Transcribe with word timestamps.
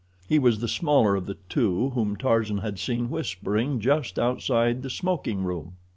He 0.27 0.39
was 0.39 0.61
the 0.61 0.67
smaller 0.67 1.15
of 1.15 1.27
the 1.27 1.37
two 1.47 1.91
whom 1.91 2.15
Tarzan 2.15 2.57
had 2.57 2.79
seen 2.79 3.11
whispering 3.11 3.79
just 3.79 4.17
outside 4.17 4.81
the 4.81 4.89
smoking 4.89 5.43
room. 5.43 5.75